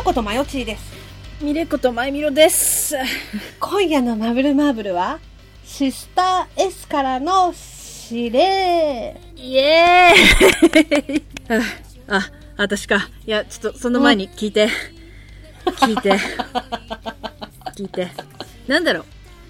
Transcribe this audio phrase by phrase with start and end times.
[0.00, 0.94] よことまよちーです。
[1.42, 2.96] ミレコとマイミロです。
[3.60, 5.18] 今夜のマブルマーブルは、
[5.62, 7.52] シスター S からの
[8.10, 9.20] 指令。
[9.36, 11.22] イエーイ
[12.08, 13.10] あ、あ、私か。
[13.26, 14.70] いや、ちょっとその前に聞いて。
[15.66, 16.12] 聞いて。
[17.76, 18.08] 聞いて。
[18.68, 19.04] なんだろう。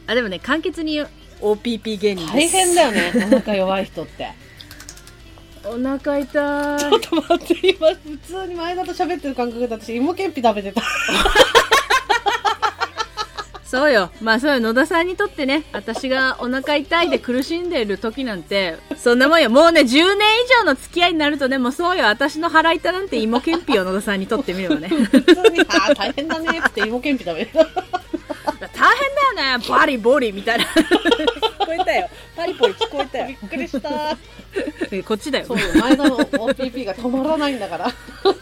[0.09, 1.01] あ、でもね、簡潔に
[1.41, 2.53] OPP 芸人です。
[2.53, 4.33] 大変だよね、お腹弱い人って。
[5.64, 6.27] お腹痛い。
[6.27, 10.83] ちょっと待って、今、普通に前田と喋ってる感覚で私、芋けんぴ食べてた。
[13.70, 14.10] そうよ。
[14.20, 14.59] まあそうよ。
[14.59, 19.48] 野田さんにとってね、私がお腹痛いで苦しんでいる時なんて、そんなもんよ。
[19.48, 20.05] もうね、10年以
[20.60, 22.06] 上の付き合いになるとね、もうそうよ。
[22.06, 24.88] 私の腹痛なんて芋けんぴよ、野田さんにとってみればね。
[24.88, 27.64] 普通に、ああ、大変だねって芋けんぴ食べてた。
[27.64, 29.64] 大変だよね。
[29.69, 30.64] バリボリみたいな。
[30.64, 32.08] 聞こえたよ。
[32.34, 33.48] パリポリ聞こえたびよっ。
[33.48, 34.17] くりした。
[34.91, 35.59] えこっちだよそう。
[35.59, 37.93] よ、前田の OPP が止まらないんだから。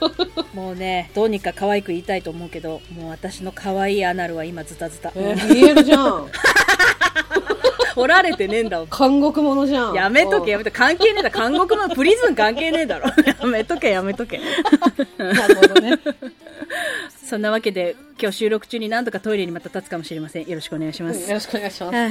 [0.54, 5.12] もうね、どうにか可愛く言いたいと思うけど、もう私の可愛いアナルは今ズタズタ。
[5.14, 6.26] えー、見えるじゃん。
[7.94, 8.84] 掘られてねえんだ。
[8.86, 9.94] 監獄者じゃん。
[9.94, 10.76] やめとけ、やめとけ。
[10.76, 11.40] 関係ねえだろ。
[11.40, 13.08] 監獄のプリズン関係ねえだろ。
[13.26, 14.40] やめとけ、やめとけ。
[15.18, 15.98] なるほどね。
[17.24, 20.48] そんなわけで、今日収録中に何度かトイレにまた立つかもしれません。
[20.48, 21.20] よろしくお願いします。
[21.20, 21.96] うんよろしくお願いします。
[21.96, 22.08] はあ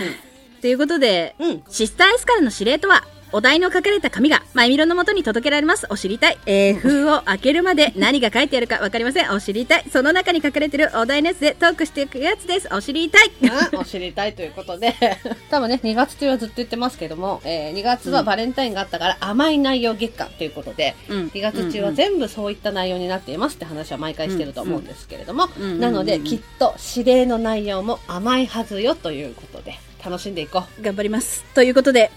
[0.62, 5.86] ということで、うんシスター S からの指令とは、お題の書かれた紙が、マイミロの元に届けられます。
[5.90, 6.38] お知りたい。
[6.46, 9.32] えー、封を開けるまで何が書いてあるかわかりません。
[9.32, 9.86] お知りたい。
[9.92, 12.70] その中に書かれてるお題のやつでトークしていくやつです。
[12.72, 13.32] お知りたい。
[13.74, 14.96] うんお知りたいということで、
[15.52, 30.82] 多分ね、2月中はずっと言ってますけども、えー2月はバレンタインがあったから甘い内容月間ということで、うん2月中は全部そういった内容になっていますって話は毎回してると思うんですけれども、うんうんなのできっと指令の内容も甘いはずよということで、楽しんでいこう。
[30.82, 31.44] 頑張ります。
[31.54, 32.12] ということで、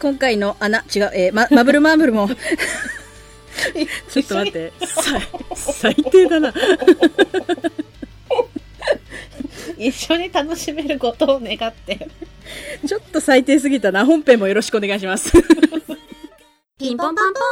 [0.00, 2.30] 今回の穴、違う、えーま、マブルマーブルも、
[4.08, 5.20] ちょっと待って、さ
[5.54, 6.54] 最低だな。
[9.76, 12.08] 一緒に楽しめることを願って。
[12.86, 14.06] ちょっと最低すぎたな。
[14.06, 15.30] 本編もよろしくお願いします。
[16.78, 17.44] ピンポンパンポーン。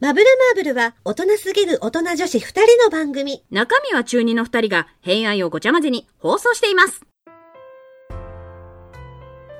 [0.00, 3.42] マブルマーブルは大人すぎる大人女子二人の番組。
[3.50, 7.09] 中身は中二の二人が、偏愛をごちゃ混ぜに放送しています。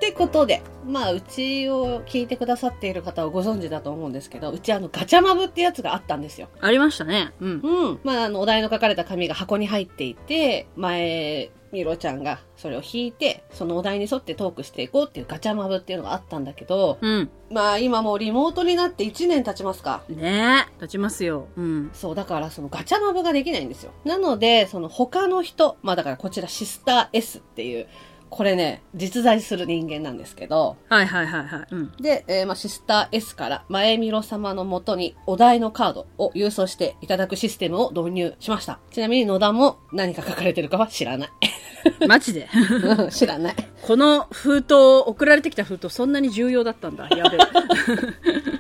[0.00, 6.49] ってことで、まあ、うちを聞いてくださっている方はご存知だと思うんですけど、うちあの、ガチャマブってやつがあったんですよ。
[6.59, 7.34] ありましたね。
[7.38, 7.61] うん。
[7.62, 8.00] うん。
[8.03, 17.31] まあ、あの、お題の書かれた紙が箱に入っていて、前、みろちゃんがそれを引いて、そのお題に沿ってトークしていこうっていうガチャマブっていうのがあったんだけど、うん。
[17.50, 20.03] まあ、今もうリモートになって1年経ちますか。
[20.09, 20.72] ねえ。
[20.81, 21.47] 立ちますよ。
[21.56, 21.91] うん。
[21.93, 23.93] そう、だからそのガチャマブができないんですよ。
[24.05, 27.87] なので、その他の人、まあだからこちらシスター S っていう、
[28.30, 31.66] これね、実在する人間なんですけど、はいはいはいはい。
[31.72, 31.92] うん。
[32.00, 38.78] で、えーまあ、シスター S から前みろ様のもとにお題のカードを郵送していただくシステムを導入しました。
[38.92, 41.28] ちなみに野田も何か書かれてるかは知らない。
[42.06, 42.48] マジで？
[42.96, 43.54] うん知らない。
[43.82, 47.08] この封筒、送られてきた封筒、そんなに重要だったんだ。
[47.10, 47.41] やべえ。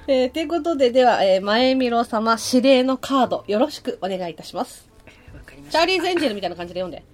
[0.24, 4.90] えー、ということで、では、えー、前みろ様指令のカードよろしくお願いいたします。
[5.32, 7.04] わかりまチャーリーズエンジェルみたいな感じで読んで。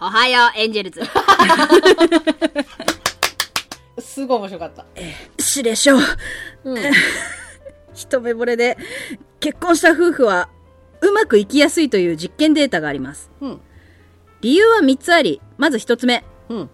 [0.00, 1.00] おはよう、エンジェルズ。
[4.00, 4.84] すごい面白かった。
[5.42, 6.00] しでしょう。
[6.64, 6.78] うん。
[7.94, 8.76] 一目惚れで、
[9.40, 10.48] 結婚した夫婦は、
[11.00, 13.30] うまくいきやすいという実験データがあります。
[13.40, 13.60] うん。
[14.40, 16.24] 理由は3つあり、まず1つ目。
[16.48, 16.70] うん。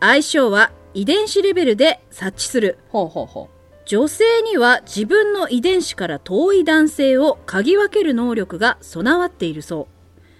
[0.00, 2.78] 相性は遺伝子レベルで察知する。
[2.88, 3.50] ほうほうほ
[3.84, 9.88] 女性には自分の遺伝子から遠い男性を嗅ぎ分ける能力が備わっているそ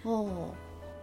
[0.05, 0.09] う。
[0.09, 0.11] う。
[0.11, 0.55] ほ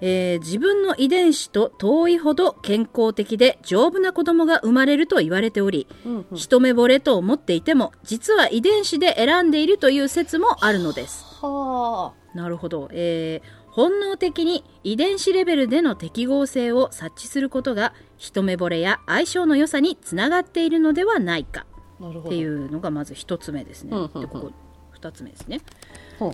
[0.01, 6.09] えー自分の遺伝子と遠いほど健康的で丈夫な子供が生まれると言われており、う。
[6.09, 6.37] うん、うん。
[6.37, 11.25] 一目惚れと思っていても、実は遺伝子で選んでいるという説もあるのです。
[11.41, 12.89] はなるほど。
[12.91, 21.67] えー本能的に遺伝子レベルでの適合性を察知することが、一目惚れや相性の良さにつながっているのではないか。
[22.03, 23.95] っていうのがまず一つ目ですね。
[23.95, 24.51] うんうんうんで、ここ、
[24.89, 25.61] 二つ目ですね。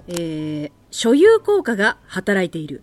[0.07, 2.81] えー所有効果が働いている。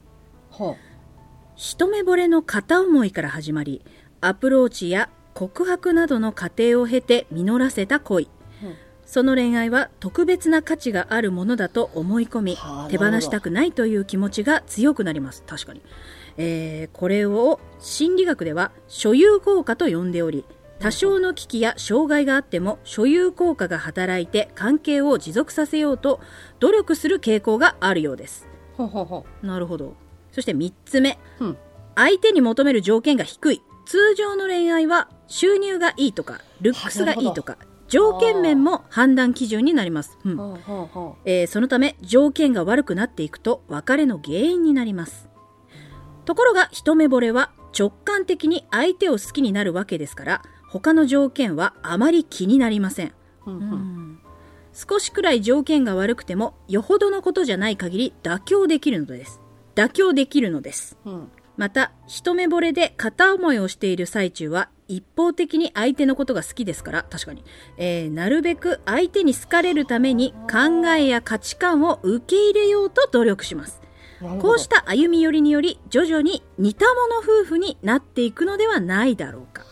[1.56, 3.82] 一目惚れの片思いから始まり、
[4.20, 8.28] アプローチや告白などの過程を経て実らせた恋。
[8.62, 8.74] うん
[9.10, 15.42] その恋愛は特別な価値があるものだと思い込みはあ、手放したくないという気持ちが強くなります。
[15.48, 15.82] 確かに。
[16.36, 20.44] えーこれを心理学では所有効果と呼んでおり、
[20.78, 26.20] 多少の危機や障害があっても所有効果が働いて関係を持続させようと
[26.60, 28.46] 努力する傾向があるようです。
[28.76, 29.96] ほうほうほなるほど。
[30.32, 31.18] そして3つ目。
[31.40, 31.44] う。
[31.44, 31.58] うん。
[31.96, 33.62] 相手に求める条件が低い。
[33.84, 40.16] 通常の恋愛は収入がいいとか、ルックスがいいとか、条件面も判断基準になります。
[40.24, 40.38] うん
[41.24, 45.28] えーそのため条件が悪くなっていくと別れの原因になります。
[46.24, 53.12] ところが一目惚れは直感的に相手を好きになるわけですから、他の条件はあまり気になりません。
[53.46, 54.20] うんうん
[54.72, 59.40] 少しくらい条件が悪くても、よほどのことじゃない限り妥協できるのです。
[59.74, 60.96] 妥協できるのです。
[61.04, 61.30] うん
[61.60, 67.44] また、一目惚れで片思いをしている最中は、一方的に相手のことが好きですから、確かに。
[67.76, 73.82] えー、なるべく相手に好かれるために考えや価値観を受け入れようと努力します。
[74.40, 79.64] こうした歩み寄りにより、徐々に似た者夫婦になっていくのではないだろうか。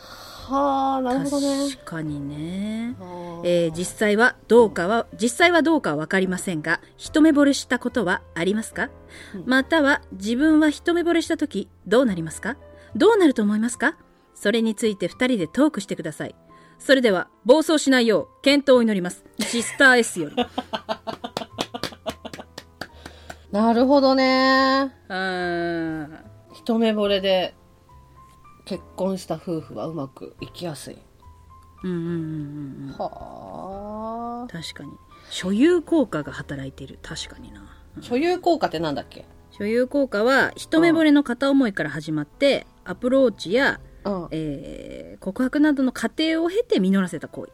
[0.48, 2.94] はあなるほどね確かにね。
[3.44, 8.88] えー実際はどうかは、実際はどうかはわかりませんが、一目惚れしたことはありますか、
[9.34, 12.56] うんまたは自分は一目惚れした時どうなりますか？
[12.96, 13.96] どうなると思いますか？
[14.34, 16.34] それについて二人でトークしてください。
[16.78, 19.24] それでは、暴走しないよう、健闘を祈ります。
[19.40, 20.36] シスター S より。
[23.50, 26.18] なるほどねうーん。
[26.54, 27.54] 一目惚れで
[28.68, 30.98] 結婚した夫婦はうまくいきやすい
[31.84, 32.94] うんうんうんうんうん。
[32.98, 34.90] はあ確かに。
[35.30, 36.98] 所有効果が働いている。
[37.02, 37.62] 確かにな。
[38.00, 39.24] 所有効果ってなんだっけ？
[39.50, 47.52] 所有効果は、一目惚れの片思いから始まって、アプローチや、うんえー告白などの過程を経て実らせた行為。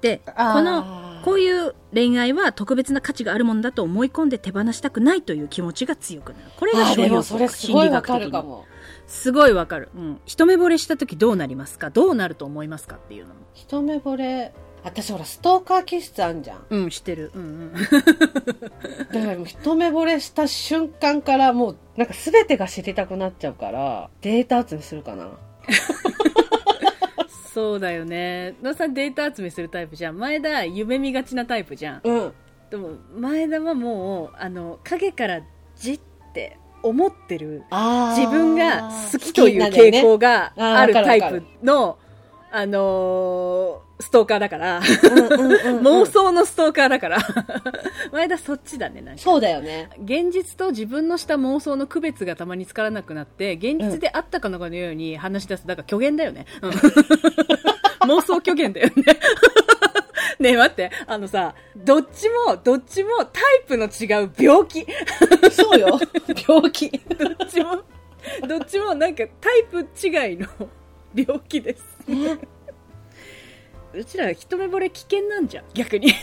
[0.00, 6.44] で、この、こういう恋愛は特別な価値があるものだと思い込んで手放したくないという気持ちが強くなる。
[6.58, 8.64] これがあ所有効果心理学的にも
[9.12, 9.90] すごいわかる。
[9.94, 10.20] うん。
[10.24, 11.90] 一目惚れした時どうなりますか？
[11.90, 13.40] どうなると思いますかっていうのも。
[13.54, 14.52] 一目惚れ
[14.84, 17.30] 私ほらストーカー気質あんじゃんうん、してる。
[17.34, 17.72] うんうん。
[19.12, 25.28] だからもう一目惚れした瞬間からもうなんか全てが知りたくなっちゃうからデータ集めするかな
[27.54, 28.54] そうだよね。
[28.62, 30.16] 野さんデータ集めするタイプじゃん。
[30.18, 32.00] 前田、夢見がちなタイプじゃん。
[32.02, 32.32] うん
[32.70, 35.42] でも、前田はもう、あの、影から
[35.76, 36.00] じっ
[36.32, 37.64] て思ってる
[38.16, 41.98] 自分が好きという傾向があるタイプの、
[42.50, 47.18] あのーストーカーだから、妄想のストーカーだから、
[48.10, 49.22] 前田そっちだね、なんか。
[49.22, 55.66] そうだよね現実と自分のした妄想の区別がたまにつからなくなって、現実であったかのかのように話し出す。
[55.66, 56.46] だから虚言だよね。
[56.62, 56.72] うん
[58.02, 59.04] 妄想虚言だよね。
[60.38, 64.86] ねえ待って、あのさ、どっちも、どっちもタイプの違う病気。
[65.52, 65.98] そうよ
[66.48, 67.82] 病気どっちも、
[68.48, 70.46] どっちもなんかタイプ違いの
[71.14, 71.84] 病気です。
[73.94, 76.14] うちら一目惚れ危険なんじゃん、逆に。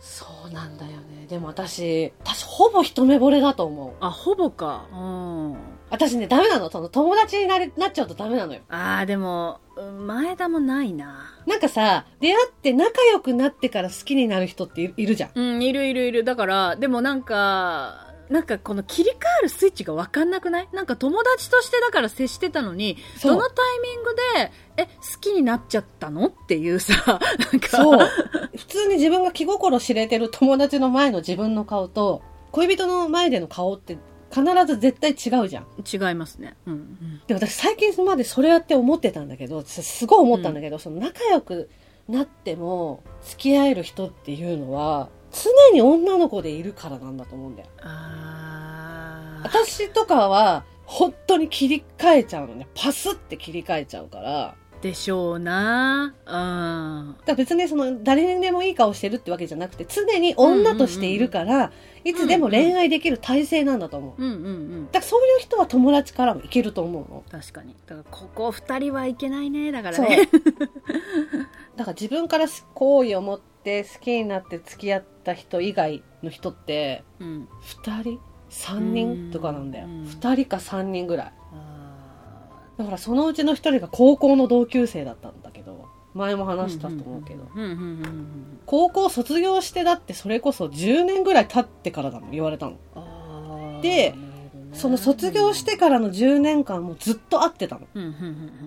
[0.00, 4.86] そうなんだよねでも私私ほぼ一目惚れだと思うあ、ほぼか。
[4.92, 5.56] うん。
[5.92, 11.34] 私ねダメなのその友達になれなっちゃうとダメなのよあー、でも、うん前田もないな。
[11.46, 16.24] なんかさ出会って仲良くなってから好きになる人っていいるじゃんうん、いるいるいる。
[16.24, 20.68] だから、でもなんか、なんかこの切り替わるスイッチがわかんなくない？
[20.72, 24.90] なんか友達としてだから接してたのに、どのタイミングで、え、好
[25.20, 26.26] きになっちゃったの？
[26.26, 27.76] っていうさ、なんか。
[27.76, 28.08] そう。
[28.56, 32.22] 普通に自分が気心知れてる友達の前の自分の顔と、
[32.52, 33.98] 恋人の前での顔って
[34.32, 35.66] 必ず絶対違うじゃん。
[35.84, 36.56] 違いますね。
[36.66, 37.20] うん。
[37.26, 41.68] で、私最近までそれやって思ってたんだけど、すすごい思ったんだけど、その仲良く
[42.08, 47.68] なっても付き合える人っていうのは、常に女の子でいるからなんだと思うんだよ。
[49.44, 52.68] 私とかは、本当に切り替えちゃうのね。
[52.74, 54.54] パスって切り替えちゃうから。
[54.82, 57.16] でしょうなうん。
[57.24, 61.70] だ別にその誰にでもいい顔してるってわけじゃなくて常に女としているから、
[62.04, 64.22] いつでも恋愛できる体制なんだと思う。
[64.22, 64.86] うんうんうん。
[64.86, 67.24] だからそういう人は友達からもいけると思うの。
[67.30, 67.76] 確かに。
[67.86, 69.70] だからここ二人はいけないね。
[69.70, 69.98] だから。
[70.00, 70.28] ね。
[71.76, 77.48] だから自分から好意を持って好きになって付き合った人以外の人ってうん。
[77.84, 78.20] 2人
[78.50, 79.86] ?3 人とかなんだよ。
[79.86, 81.32] うん2人か3人ぐらい。
[82.82, 87.44] あだからそのうちの1人が高校の同級生だったんだけど、前もー話したと思うけど。
[88.66, 93.80] 高校卒業してだってそれこそ10年ぐらい経ってからだの言われたの。
[93.82, 94.32] でね
[94.72, 97.86] その卒業してからの10年間もずっと会ってたの。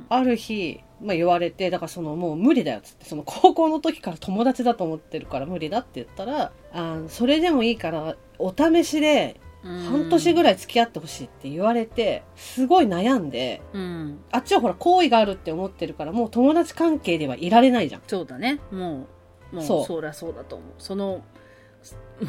[0.09, 14.19] ある日、まあ、言われて、だからそのもう無理だよっつって、その高校の時から友達だと思ってるから無理だって言ったら、あそれでもいいからお試しでうん半年ぐらい付き合ってほしいって言われて、すごい悩んで、うん。
[14.31, 18.01] あっちはほら好意があるって思ってるからもう友達関係ではいられないじゃん。
[18.07, 18.59] そうだね。
[18.71, 19.07] も
[19.51, 20.67] うもうそそうりゃそうだと思う。
[20.77, 21.23] その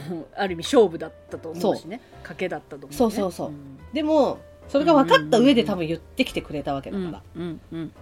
[0.09, 2.01] もうある意味勝負だったと思うしね。
[2.25, 3.79] 賭けだったと思う、ね、そうそうそうん。
[3.93, 4.39] でも、
[4.69, 7.23] それが分かった上で多分言ってきてくれたわけだうんから。
[7.37, 7.43] うん
[7.73, 7.93] うんうん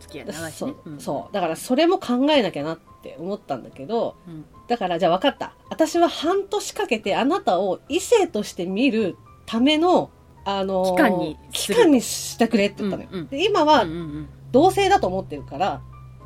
[0.00, 1.34] 付き合い長いしそう、そう。
[1.34, 5.54] だからそれも考えなきゃなって思ったんだけど、うんだからじゃあ分かった。
[5.70, 9.16] 私は半年かけてあなたを異性として見る
[9.46, 10.10] ための
[10.46, 13.08] あのー期間に期間にしてくれって言ったのよ。
[13.12, 13.86] うんうんで今は
[14.52, 15.82] 同性だと思ってるから、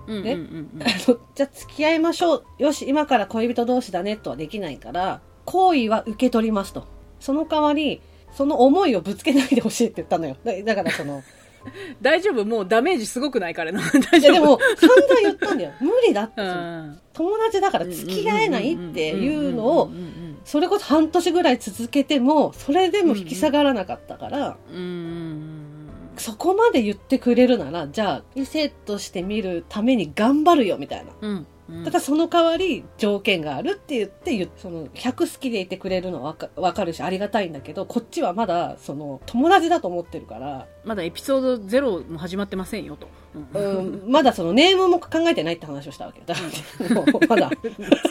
[0.06, 2.44] ねうんうんあの じゃあ付き合いましょう。
[2.58, 6.84] よし、今から恋人同士だねとはできないから、好意は受け取りますと。
[7.20, 8.00] その代わり、
[8.38, 10.36] その思いをぶつけないでほしいって言ったのよ。
[10.44, 11.24] だだからその、
[12.00, 12.44] 大丈夫？
[12.44, 13.80] もうダメージすごくない彼の
[14.12, 14.32] 大い丈夫？
[14.32, 15.72] やでも散々言ったんだよ。
[15.80, 16.40] 無理だって。
[16.40, 19.90] うん友達だから付き合えないっていうのを
[20.44, 24.56] それこそ半年ぐらい続けても、それでも引き下がらなかったから、
[26.16, 31.10] そこまで言ってくれるなら、じゃあ、異性として見るために頑張るよ、みたいな。
[31.20, 31.84] うんうん。
[31.84, 43.08] ただその代わり条件があるって言ってその100好きでいてくれるのはわかるしありがたいんだけどこっちはまだその友達だと思ってるから、まだエピソードゼロも始まってませんよと、
[43.54, 43.78] うん。
[43.78, 46.34] うん、まだそのネームも考えてないって話をしたわけだ
[47.28, 47.50] まだ。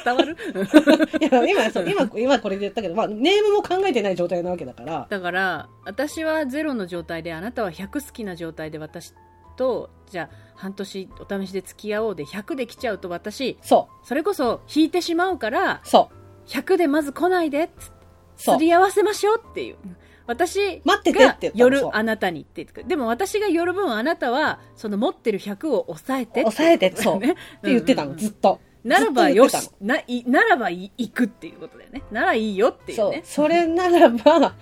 [0.03, 0.37] 伝わる？
[1.19, 5.07] いや今そう今今これで言ったけど、まあ、ネームも考えてない状態なわけだから。
[5.09, 9.13] だから私はゼロの状態であなたは100好きな状態で私
[9.57, 16.49] とじゃあ半年お試しで付き合おうで100で来ちゃうと私そそれこそ引いてしまうからうそう。
[16.49, 17.91] 100でまず来ないでっつ
[18.37, 19.77] すり合わせましょうっていう。
[20.27, 20.81] 私
[21.13, 22.87] が夜あなたにって言ってくる。
[22.87, 27.19] でも私が夜分あなたはその持ってる100を抑えて抑えてそう。
[27.19, 27.31] ね。
[27.31, 28.59] って言ってたの、ずっと。
[28.83, 32.03] ならばよしないならばい行くっていうことだよね。
[32.11, 33.21] ならいいよっていうね。
[33.25, 34.55] それならば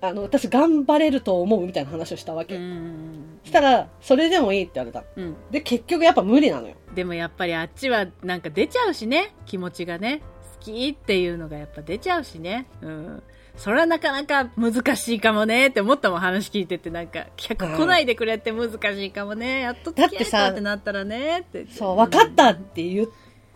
[0.00, 5.04] あの私頑張れると思うみたいな話をしたわけ、うんしたらそれでもいいって言われた。
[5.16, 5.36] うん。
[5.50, 6.74] で結局やっぱ無理なのよ。
[6.94, 10.22] でもやっぱりあっちはなんか出ちゃうしね気持ちがね。
[10.60, 12.66] 好きっていうのがやっぱ出ちゃうしね。
[12.82, 13.22] うん。
[13.56, 16.90] それはなかなか難しいかもねって思ったもん話聞いてて。
[16.90, 19.60] なんか客来ないでくれって難しいかもね。
[19.60, 21.66] やっと付き合えたってなったらねって。
[21.70, 23.08] そう分かったって言っ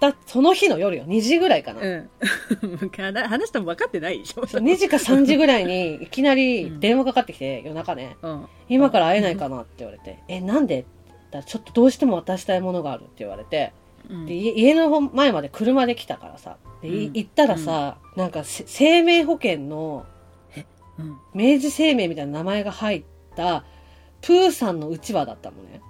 [0.02, 1.04] たその日の夜よ。
[1.04, 2.10] 2時ぐらいかな、うん。
[2.90, 4.44] 話しても分かってないでしょ。
[4.48, 8.16] そう2時か3時ぐらいに いきなり電話かかってきて夜中ね。
[8.20, 8.46] うん。
[8.68, 10.80] 今から会えないかなって言われて、えなんで？
[10.80, 13.72] って言ったらちょっとどうしても渡したいものがあるって言われて
[14.10, 14.26] うん。
[14.26, 16.56] で家家の前まで車で来たからさ。
[16.82, 17.12] でいうん。
[17.14, 20.04] 行ったらさ、なんかせ生命保険の
[20.98, 21.16] うん。
[21.32, 23.04] 明治生命みたいな名前が入っ
[23.36, 23.64] た
[24.20, 25.80] プーさんのうちわだったのね。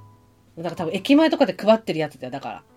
[0.59, 2.31] だから多分駅前とかで配ってるやつだよ。
[2.31, 2.72] だからうんうんうん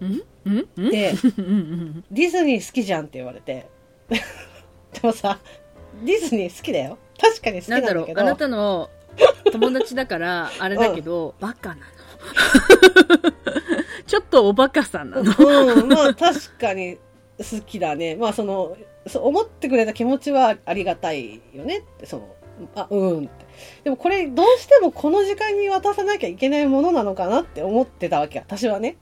[0.00, 0.06] で
[0.44, 3.66] うんうんディズニー好きじゃんって言われて。
[4.08, 4.20] で
[5.02, 5.38] もさ
[6.04, 6.98] ディズニー好きだよ。
[7.20, 8.90] 確かに好きななんんだろうだけどあなたの
[9.52, 11.82] 友達だからあれだけど、バカなの。
[14.06, 15.32] ちょっとおバカさんなの。
[15.38, 16.98] うん、まあ確かに
[17.38, 18.16] 好きだね。
[18.16, 21.78] まあその、そう思ってくれた気持ちはありがたいよね。
[21.78, 22.34] って、その、
[22.74, 23.28] あ、うんって。
[23.84, 28.96] でもこれどうしてもこの時間に渡さなきゃいけないものなのかなって思ってたわけ、私はね。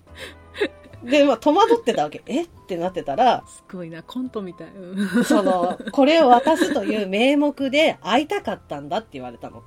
[1.04, 2.22] で、まあ戸惑ってたわけ。
[2.26, 2.42] え？
[2.42, 5.24] ってなってたら、すごいなコントみたい、うん。
[5.24, 9.62] その、 これを渡すという名目で会いたかったんだって言われたの。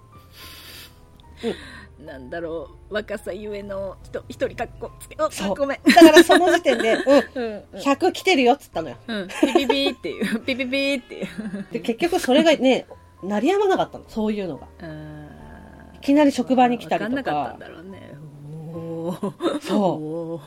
[1.99, 5.55] なんだろう若さゆえの人一人かっこつけあそう。
[5.55, 5.79] ごめん。
[5.83, 6.93] だからその時点で、
[7.35, 7.63] うん、うん。
[7.73, 8.97] うん100来てるよっつったのよ。
[9.07, 10.39] うん、ピピピーっていう。
[10.41, 11.27] ピピピーっていう。
[11.71, 12.85] で、結局それがね、
[13.23, 14.67] 鳴りやまなかったの、そういうのが。
[14.81, 17.15] あいきなり職場に来たりとか。
[17.15, 18.14] 分かんなかったんだろうね
[19.61, 20.41] そ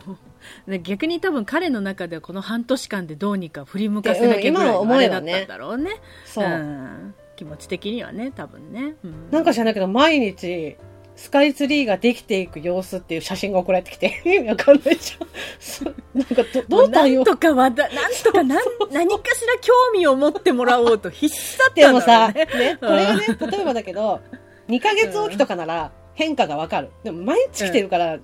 [0.66, 0.78] う。
[0.80, 5.90] 逆に多分彼の中ではこの半年間でどうにか振り向かせなきゃぐらいのあれだったんだろうね。
[6.24, 6.48] そう。
[6.48, 7.14] ん。
[7.36, 9.30] 気持ち的にはね多分ね、うん。
[9.30, 10.76] なんか知らないけど、毎日、
[11.18, 16.18] スカイツリーができていく様子っていう写真が送られてきて、 意味わかんないじゃん。
[16.18, 17.24] なんかど、どう対応？
[17.24, 18.58] なんとかわだ、 なんとかなん、
[18.92, 22.44] 何かしら興味を持ってもらおうと必死だったんだろうでもさ、ね。
[22.44, 24.20] ね、これがね、例えばだけど、
[24.68, 26.90] 2ヶ月おきとかなら変化がわかる。
[27.04, 28.18] でも毎日来てるから、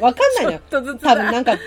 [0.00, 0.60] わかんないのよ。
[0.70, 1.58] 多分なんか、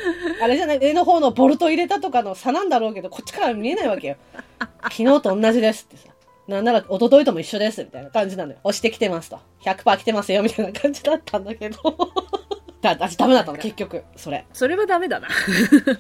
[0.42, 4.16] あれじゃない、上の方のボルト入れたとかの差なんだろうけど、こっちから見えないわけよ。
[4.84, 6.14] 昨日と同じですってさ。
[6.48, 8.60] なんなら、一昨日とも一緒です、みたいな感じなのよ。
[8.64, 9.40] 押してきてますと。
[9.66, 11.78] 100%来てますよ、みたいな感じだったんだけど。
[12.80, 14.06] だ私ダメだったの、結局。
[14.16, 14.46] それ。
[14.54, 15.28] それはダメだな。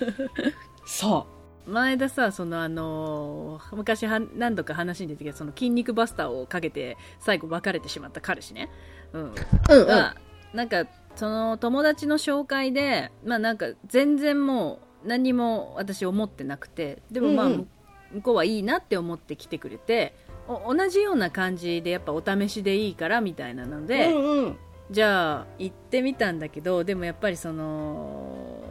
[0.87, 1.27] そ
[1.65, 8.69] 前田さ、そのあのー昔は何度か話に出てきたその筋肉バスターをかけて最後別れてしまった彼氏ね。
[9.13, 9.22] うん。
[9.24, 9.34] う。
[9.70, 9.88] うんうん。
[9.88, 10.15] が、
[10.53, 17.67] なんか、その友達の紹介で、まあなんか全然もう何にも私思ってなくて、でもまあ、うんうん
[18.13, 20.13] 向こうはいいなって思って来てくれて、
[20.48, 24.58] お同じような感じでやっぱお試しでいいからみたいなので、うんうん。
[24.91, 28.62] じゃあ行ってみたんだけどでもやっぱりその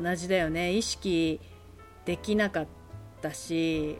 [0.00, 1.40] 同じだよね意識
[2.04, 2.66] できなかっ
[3.20, 3.98] たし、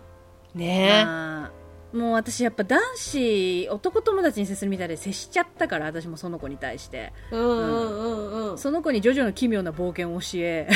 [0.55, 1.05] ねえ。
[1.05, 1.64] まあ
[1.95, 7.13] もう私やっぱ男子男友達に接するみたいで接しちゃったから私もその子に対して。
[7.31, 8.59] うんうんうんうん。
[8.59, 10.69] その子にジョジョの奇妙な冒険を教え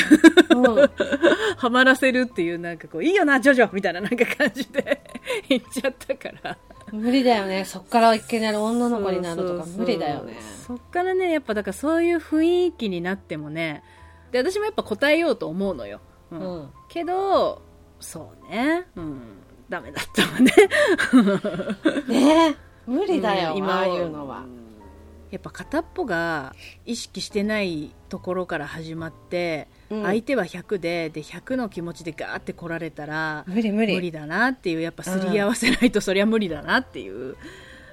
[0.50, 0.90] うん。
[1.58, 5.02] ハマらせるっていうなんかこういいよなジョジョみたいななんか感じで
[5.48, 6.56] 言っちゃったから。
[6.92, 7.64] 無理だよね。
[7.64, 10.36] そっからいきなり女の子になるとか無理だよね。
[10.66, 13.82] そっからねやっぱだからそういう雰囲気になってもね
[14.30, 16.70] で私もやっぱ答えようと思うのよ、ううんん。
[16.88, 17.60] けど
[17.98, 18.86] そうね。
[18.94, 19.20] うん
[19.68, 20.52] ダメだったわね
[22.08, 22.56] ねえ。
[22.86, 24.44] 無理だよ、うんああいうのは。
[25.30, 26.54] やっぱ片っぽが
[26.86, 33.94] 意識してないところから始まって、うん相手は100でで100の気持ちでガーって来られたら無理無理。
[33.94, 37.36] 無理だなっていうやっぱすり合わせないとそりゃ無理だなっていう、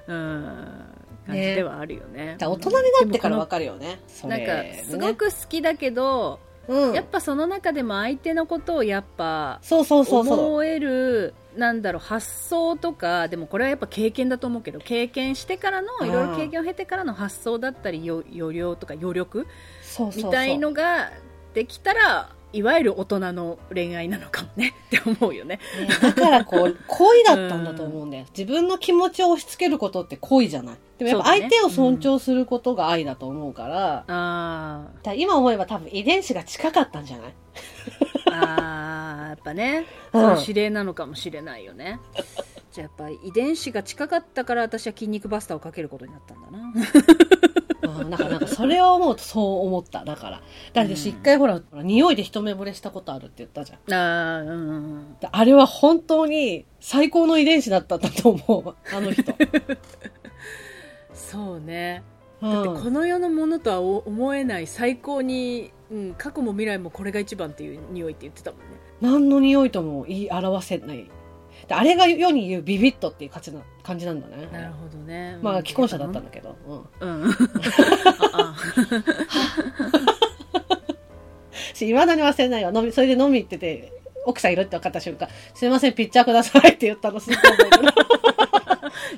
[0.06, 0.84] うん、
[1.26, 4.00] 感じではあるよねだから大人になってからわかるよね。
[4.08, 6.92] そなんれかすご、く好きだけど、うん。
[6.92, 10.38] やっぱその中でも相手のことをやっぱそうそうそうそう。
[10.38, 16.08] 思えるなんだろう発想とかでもこれはやっぱ経験だと思うけど経験してからのうん。
[16.08, 19.46] いろいろ経験を経てからの発想だったりよ余量とか余力
[20.14, 21.10] みたいのが
[21.54, 25.58] できたらいわゆる大人の恋愛なのかもね って思うよね。
[25.78, 28.24] ねだからこう、 恋だったんだと思うんだよ。
[28.36, 30.76] 自分の気持ちを押し付けることって恋じゃない。
[30.98, 37.34] でもやっぱ相手を尊重することが愛だと思うから、あだから今思えば多分遺伝子が近かったんじゃない？
[38.40, 42.00] ーあーやっぱね、うんその指令なのかもしれないよね。
[42.72, 46.72] じゃあやっぱ遺伝子が近かったから私は筋肉バスターをかけることになったんだな。
[48.00, 50.04] うん、なんか、なんか、それを思うとそう思った。
[50.04, 50.42] だから。
[50.72, 53.94] だって私一回ほら、ほら匂いで一目惚れしたことあるって言ったじゃん。
[53.94, 58.74] あーうんあれは本当に最高の遺伝子だったんだと思う。
[58.94, 59.32] あの人。
[61.14, 62.02] そうね。
[62.42, 62.52] うん。
[62.52, 68.66] だってこの世のものとは思えない最高に、うん、過去も未来もこれが一番っていう匂いって言ってたもんね。
[69.00, 71.10] 何の匂いとも言い表せない。
[71.68, 74.48] であれが世に言うビビットっていう感じな感じなんだね。
[74.52, 75.38] なるほどね。
[75.42, 76.56] まあ、うん既婚者だったんだけど。
[77.00, 77.22] うん。
[77.22, 77.30] うん。
[78.32, 78.56] ああ
[81.76, 82.72] し、未だに忘れないよ。
[82.74, 83.92] 飲み、それで飲み行ってて、
[84.24, 84.52] 奥さん。
[84.52, 88.45] いるって分かった瞬間、すいません、ピッチャーくださいって言ったのすっごい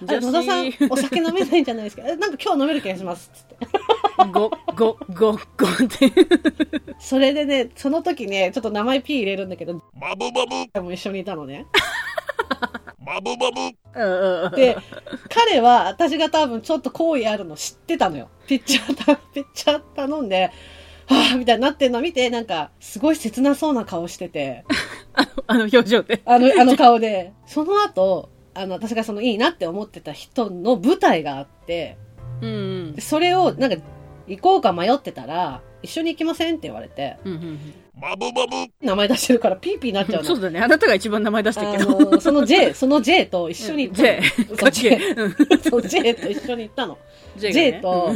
[0.02, 2.02] 野田さん、お酒飲めないんじゃないですか？
[2.06, 3.30] え なんか今日飲める気がします。
[3.34, 3.56] つって。
[4.32, 5.38] ご、ご、ご、ごっ
[5.98, 6.12] て。
[6.98, 11.66] それでね、その時ね、ちょっと名前 P 入れるんだけど、マブマブも一緒にいたのね。
[13.04, 13.50] マブマ
[14.50, 14.76] ブで、
[15.30, 18.28] 彼は私が多分ちょっと好意あるの知ってたのよ。
[18.46, 20.50] ピッチャーた、ピッチャー頼んで、
[21.06, 24.64] はぁ、みたいになってんの見て、なんか、すごい切なそうな顔してて、
[25.46, 26.20] あの表情で。
[26.26, 27.32] あの、あの顔で。
[27.46, 31.96] その後、あの、私がそのいいなって思ってた人の舞台があって、
[32.40, 32.52] うんう
[32.90, 33.76] んでそれを、なんか、
[34.26, 37.58] 行こうか迷ってたら、一緒に行きませんって言われて、うんうん
[38.00, 40.28] マブマブ名前出してるからピーピーになっちゃうの。
[40.28, 40.60] そうだね。
[40.60, 42.10] あなたが一番名前出してるけあど。
[42.12, 44.10] の、その J、その J と一緒に行ったの。
[44.20, 45.68] J そう J。
[45.68, 46.98] そう J と一緒に行ったの。
[47.36, 48.14] J が J ねと、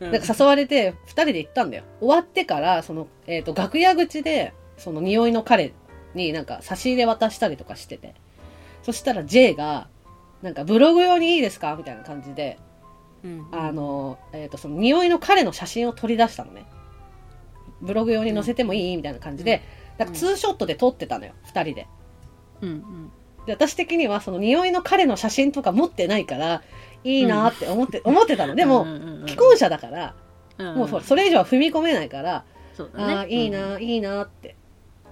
[0.00, 1.84] うんなんか誘われて、二人で行ったんだよ。
[2.00, 5.72] 終わってから、その、えっ、と、楽屋口で、その匂いの彼
[6.16, 8.14] になんか差し入れ渡したりとかしてて。
[8.84, 9.88] そしたら J が、
[10.42, 11.74] なんかブログ用にいいですか？
[11.74, 12.58] みたいな感じで、
[13.24, 13.48] うん。
[13.50, 16.66] あの、えっ、と、その匂いの彼の写真を取り出したのね。
[17.80, 18.96] ブログ用に載せてもいい？
[18.96, 19.62] みたいな感じで、
[19.96, 21.86] なんかツーショットで撮ってたのよ、二人で。
[22.60, 23.12] うんうん。
[23.46, 26.62] で、私的にはその匂いの彼の写真とか持ってないから、
[27.04, 28.54] いいなって思って、思ってたの。
[28.54, 30.14] でも、うんうんうん既婚者だから、
[30.58, 32.44] うんもうそそれ以上は踏み込めないから、
[32.78, 32.84] ね。
[32.94, 34.56] ああ、いいな、いいなって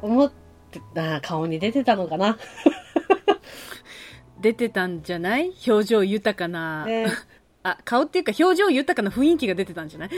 [0.03, 0.33] 思っ
[0.71, 2.39] てた顔に出てたのかな。
[4.43, 5.53] 出てたんじゃない？
[5.67, 7.07] 表情豊かな、ね、
[7.63, 10.11] あ顔っていうか表情豊かな雰囲気が出てたんじゃない？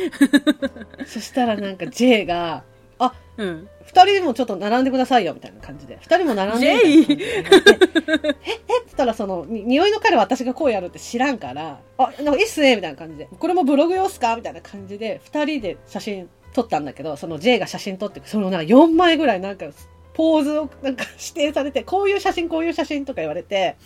[1.06, 2.64] そしたらなんか J が、
[2.98, 3.68] あ、うん。
[3.84, 5.98] 二人もちょっと並んでくださいよ、みたいな感じで。
[6.00, 6.66] 二人も並んで。
[6.80, 7.72] J みたいな感じで。
[7.72, 8.30] え、え？
[8.30, 13.28] って言ったらその、に匂いの彼は私がこうやるって知らんから、あ、なんかいいっすね、みたいな感じで。
[13.38, 19.66] これもブログ用っすかみたいな感じで、二人で写真撮ったんだけど、その J が写真撮って、そのなんか4枚ぐらいなんか、
[20.14, 23.76] ポーズをなんか指定されて、こういう写真、こういう写真とか言われて、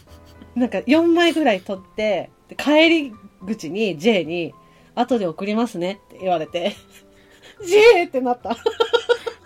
[0.55, 3.13] なんか4枚ぐらい撮って、で帰り
[3.47, 4.55] 口に J に、
[4.95, 6.75] 後で送りますねって言われて、
[7.67, 8.57] J ってなった。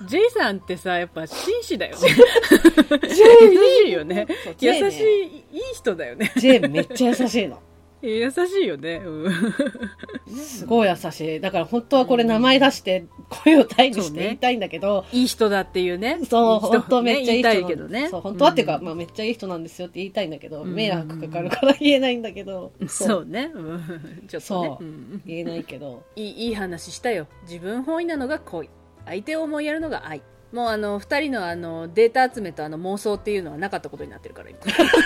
[0.06, 2.08] J さんってさやっぱ紳士だよね。
[2.08, 2.16] J
[3.46, 4.26] 優しいよね。
[4.60, 6.32] 優しいいい人だよね。
[6.36, 7.60] J めっちゃ優しいの。
[8.02, 11.40] 優しいよね、うん、すごい優しい。
[11.40, 16.18] だから本当はこれ名前出して声を大にそうねして言いたいんだけど、いい人だっていうね。
[16.28, 18.08] そう、本当めっちゃいい人ね言いいんけどね。
[18.08, 18.82] そう、本当はっていうか、ん。
[18.82, 20.74] まあめっちゃいい人なんですよって言いたいんだけど、うん。
[20.74, 24.68] 迷惑かかるから言えないんだけど、そうね、うん、ちょっとね。
[24.68, 24.84] そう。
[24.84, 25.22] うん。
[25.24, 26.02] 言えないけど。
[26.16, 27.28] いいいい話したよ。
[27.44, 28.68] 自分本位なのが恋。
[29.06, 30.22] 相手を思いやるのが愛。
[30.52, 34.58] もうあの二人のあのデータ集めとあの妄想っていうのはなかったことになってるから今。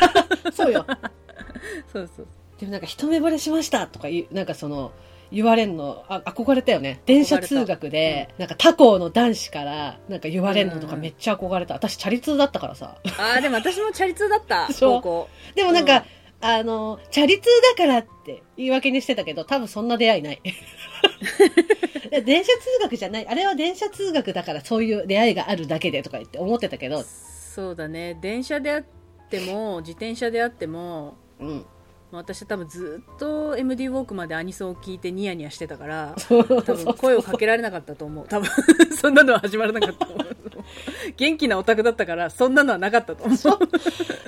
[0.53, 0.85] そうよ。
[1.93, 2.27] そうそう
[2.59, 4.92] でもなんか一目惚れしましたとか言う、なんかその、
[5.33, 7.01] 言われんの、あ、憧れたよね。
[7.05, 11.75] 電車通学で、なんか他校の男子から、なんか言われんのとかめっちゃ憧れた。
[11.75, 12.97] 私、チャリ通だったからさ。
[13.19, 16.05] ああでも私もチャリ通だった 高校でもなんか、
[16.40, 20.40] あの、チャリ通だからって言い訳にしてたけど、多分そんな出会いない。
[22.25, 23.27] 電車通学じゃない。
[23.27, 28.85] あれは電車通学だからそういう出会いがあるだけでとか言って思ってたけど、そうだね電車であっ
[29.31, 31.66] ても自転車であってもうん。
[32.12, 38.27] 私は多分ずっと MD ウォークまでアニソンを聞いてニヤニヤしてたから多分声をかけられなかったと思う。
[38.29, 38.49] 多分
[38.97, 40.37] そんなのは始まらなかったと思う。
[41.16, 43.38] 元気なオタクだったからそんなのはなかったと思う。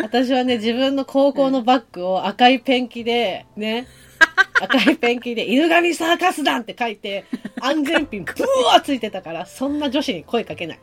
[0.02, 3.86] 私はね、自分の高校のバッグを赤いペンキで、ね、
[4.60, 7.24] 赤いペンキで、犬神サーカス団って書いて、
[7.60, 8.32] 安全ピン ブ
[8.66, 10.78] ワーついてたから、そんな女子に声かけない。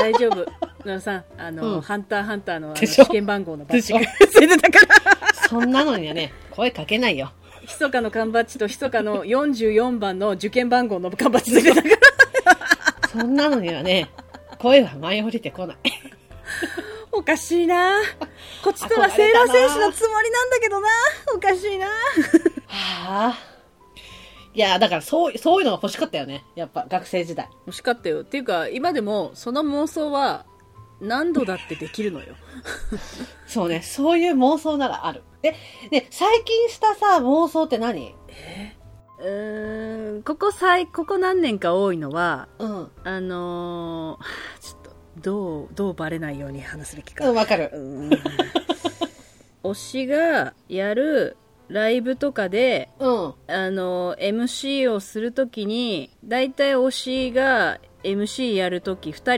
[0.00, 0.46] 大丈夫。
[0.88, 1.80] 野田さんあの、うん。
[1.82, 3.04] ハンターハンターのあのでしょ？
[3.04, 3.92] 試験番号のバッジ。
[3.92, 5.32] がついてたから。
[5.48, 7.32] そんなのにはね、声かけないよ。
[7.62, 13.08] 密かの缶バッジと密かの44番の受験番号の缶バッジついてたから。
[13.08, 14.10] そんなのにはね、
[14.58, 15.76] 声は舞い降りてこない。
[17.12, 17.92] おかしいな。
[18.62, 20.88] こっちとらセーラー戦士のつもりなんだけどな。
[21.34, 21.86] おかしいな。
[21.86, 21.92] は
[23.28, 23.49] あ。
[24.52, 26.44] いや、だからそう、そういうのが欲しかったよね。
[26.56, 27.48] やっぱ学生時代。
[27.66, 30.44] 欲しかったよっていうか今でもその妄想は
[31.00, 32.34] 何度だってできるのよ
[33.46, 35.22] そうね、そういう妄想ならある。
[35.42, 35.52] え、
[35.90, 38.14] ね、最近したさ、妄想って何？
[39.20, 42.90] うーんここ最ここ何年か多いのはうん。
[43.04, 44.24] あのー
[44.60, 47.70] ちょっとどうどうバレないように話すべきかうん、わかる。
[47.72, 48.10] うん
[49.62, 51.36] 推しがやる
[51.70, 53.34] ライブとかでうん。
[53.46, 59.36] あの MC をするときに大体推しが MC やるとき2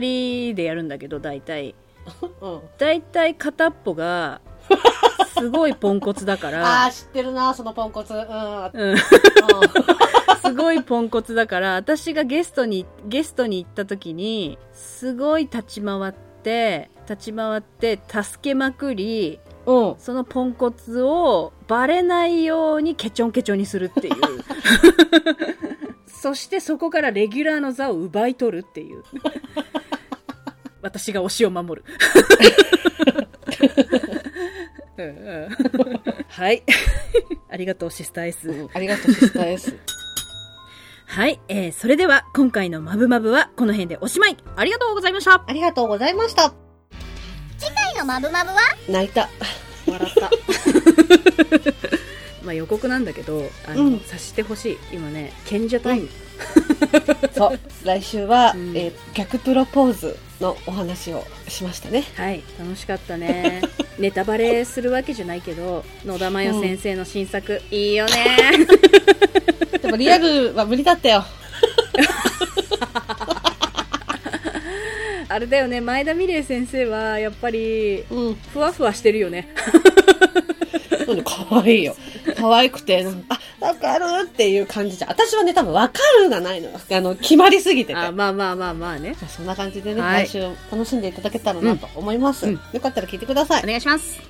[0.51, 1.75] 人でやるんだけど大体
[2.41, 2.61] うん。
[2.77, 4.41] 大体片っぽが
[5.37, 8.13] すごいポンコツだか あらあ、知ってるな、そのポンコツ。
[8.13, 8.19] うん。
[8.19, 8.97] うんうん
[10.43, 19.95] すごいポンコツだから私がゲストにゲストに行った時にすごい立ち回って立ち回って助けまくりうん。
[19.97, 24.15] そのポンコツをバレないようにケチョンケチョンにするっていう。
[26.07, 29.03] そしてそこからレギュラーの座を奪い取るっていう。
[30.81, 31.87] 私が推しを守る。
[34.97, 35.09] うんう
[35.47, 35.49] ん。
[36.27, 36.63] はい。
[37.49, 39.77] ありがとうシスター S ありがとう、シスター S。
[41.05, 44.37] はい、えー、それでは今回のマブマブはこの辺でおしまい。
[44.55, 45.43] ありがとうございました。
[45.45, 46.62] ありがとうございました。
[47.97, 48.57] のマブマブは？
[48.89, 49.29] 泣いた。
[49.87, 50.31] 笑った。
[52.43, 53.95] まあ予告なんだけどあの、うん。
[53.99, 54.77] 察してほしい。
[54.91, 56.09] 今ね賢者タイム、
[57.33, 57.59] そう。
[57.85, 58.75] 来週は、うん。
[58.77, 62.03] えー逆プロポーズのお話をしましたね。
[62.15, 62.43] はい。
[62.59, 63.61] 楽しかったね。
[63.99, 68.65] ネタバレするわけじゃないけど野田真代先生の新作、いいよね。
[69.81, 71.23] でもリアルは無理だったよ。
[75.33, 78.35] あれだよね前田美玲先生はやっぱりうん。
[78.35, 79.47] ふわふわしてるよね
[81.07, 81.95] うん可愛いよ。
[82.37, 85.09] 可愛くて、あ、わかるっていう感じじゃん。
[85.09, 86.79] 私はね、多分わかるがないのよ。
[86.91, 87.99] あの、決まりすぎてて。
[87.99, 90.41] あまあまあまあまあねそんな感じでね、はい来週
[90.71, 92.47] 楽しんでいただけたらなと思います。
[92.47, 93.67] うんよかったら聞いてくださいお。
[93.67, 94.21] 願いします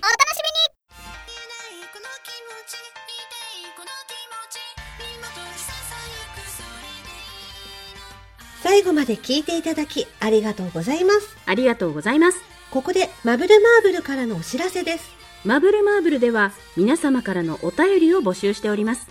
[8.73, 11.37] 最後まで聞いていただきありがとうございます。
[11.45, 12.39] ありがとうございます
[12.71, 15.11] ここでマブルマーブルからのお知らせです。
[15.45, 19.07] マブルマーブルでは皆様からのお便りを募集しております。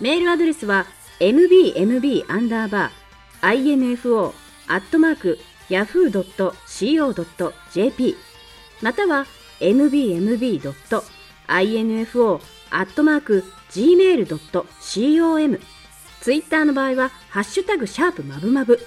[0.00, 0.86] メールアドレスは
[1.20, 2.24] mbmb-info
[4.66, 6.56] アットマーク yahoo.co.jp
[8.80, 9.26] または
[9.60, 10.72] mbmb.info
[12.70, 15.60] アットマーク gmail.com
[16.22, 18.80] ツイッターの場合はハッシュタグシャープマブマブ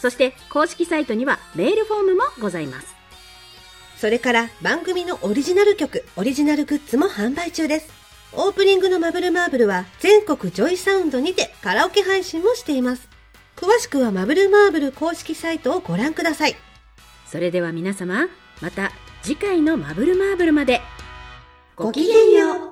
[0.00, 2.94] そして公式サイトにはメールフォームもございます。
[3.98, 7.92] それから番組のオリジナル曲、オリジナルグッズも販売中です。
[8.32, 13.08] オープニングのマブルマーブルは全国ジョイサウンドにてカラオケ配信もしています。
[13.56, 16.56] 詳しくはマブルマーブル公式サイトをご覧ください。
[17.26, 18.28] それでは皆様、
[18.62, 20.80] また次回のマブルマーブルまで。
[21.76, 22.69] ごきげんよう。